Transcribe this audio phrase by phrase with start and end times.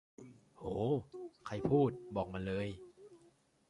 [0.57, 0.63] โห
[1.45, 2.67] ใครพูด บอกมาเลย